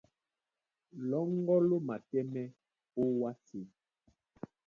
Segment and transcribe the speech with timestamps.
[1.09, 2.45] Lɔ́ŋgɔ́ ló matɛ́mɛ́
[3.01, 3.61] ówásē.